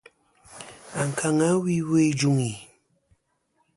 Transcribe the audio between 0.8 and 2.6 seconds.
Ankaŋa wi iwo ijuŋi.